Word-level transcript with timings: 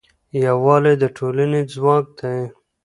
یووالی 0.45 0.93
د 1.01 1.03
ټولنې 1.17 1.61
ځواک 1.73 2.05
دی. 2.19 2.37